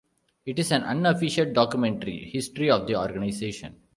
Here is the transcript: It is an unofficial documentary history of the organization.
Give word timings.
It 0.47 0.57
is 0.57 0.71
an 0.71 0.81
unofficial 0.81 1.53
documentary 1.53 2.27
history 2.33 2.71
of 2.71 2.87
the 2.87 2.95
organization. 2.95 3.81